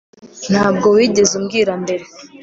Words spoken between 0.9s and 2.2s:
wigeze umbwira mbere